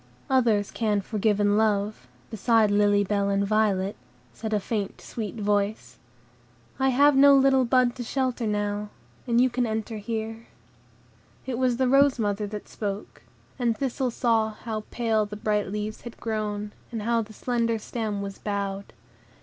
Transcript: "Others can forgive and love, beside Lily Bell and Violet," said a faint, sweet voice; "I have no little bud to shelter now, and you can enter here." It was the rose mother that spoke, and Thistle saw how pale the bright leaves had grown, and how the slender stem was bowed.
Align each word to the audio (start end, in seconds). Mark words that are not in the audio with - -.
"Others 0.31 0.71
can 0.71 0.99
forgive 0.99 1.39
and 1.39 1.59
love, 1.59 2.07
beside 2.31 2.71
Lily 2.71 3.03
Bell 3.03 3.29
and 3.29 3.45
Violet," 3.45 3.95
said 4.33 4.51
a 4.51 4.59
faint, 4.59 4.99
sweet 4.99 5.35
voice; 5.35 5.99
"I 6.79 6.89
have 6.89 7.15
no 7.15 7.35
little 7.35 7.65
bud 7.65 7.93
to 7.97 8.03
shelter 8.03 8.47
now, 8.47 8.89
and 9.27 9.39
you 9.39 9.47
can 9.47 9.67
enter 9.67 9.97
here." 9.97 10.47
It 11.45 11.59
was 11.59 11.77
the 11.77 11.87
rose 11.87 12.17
mother 12.17 12.47
that 12.47 12.67
spoke, 12.67 13.21
and 13.59 13.77
Thistle 13.77 14.09
saw 14.09 14.49
how 14.53 14.85
pale 14.89 15.27
the 15.27 15.35
bright 15.37 15.67
leaves 15.67 16.01
had 16.01 16.17
grown, 16.19 16.71
and 16.91 17.03
how 17.03 17.21
the 17.21 17.31
slender 17.33 17.77
stem 17.77 18.23
was 18.23 18.39
bowed. 18.39 18.93